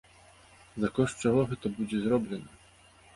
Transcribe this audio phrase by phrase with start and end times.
[0.83, 2.51] За кошт чаго гэта будзе зроблена?